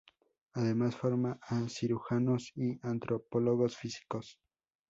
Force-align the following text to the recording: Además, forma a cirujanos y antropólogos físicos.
Además, 0.55 0.95
forma 0.95 1.37
a 1.43 1.69
cirujanos 1.69 2.53
y 2.55 2.79
antropólogos 2.81 3.77
físicos. 3.77 4.39